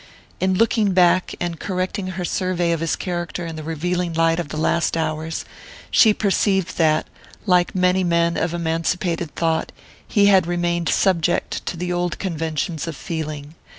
In 0.39 0.55
looking 0.55 0.93
back, 0.93 1.35
and 1.39 1.59
correcting 1.59 2.07
her 2.07 2.25
survey 2.25 2.71
of 2.71 2.79
his 2.79 2.95
character 2.95 3.45
in 3.45 3.55
the 3.55 3.61
revealing 3.61 4.15
light 4.15 4.39
of 4.39 4.49
the 4.49 4.57
last 4.57 4.97
hours, 4.97 5.45
she 5.91 6.11
perceived 6.11 6.79
that, 6.79 7.05
like 7.45 7.75
many 7.75 8.03
men 8.03 8.35
of 8.35 8.51
emancipated 8.51 9.35
thought, 9.35 9.71
he 10.07 10.25
had 10.25 10.47
remained 10.47 10.89
subject 10.89 11.63
to 11.67 11.77
the 11.77 11.93
old 11.93 12.17
conventions 12.17 12.87
of 12.87 12.95
feeling. 12.95 13.53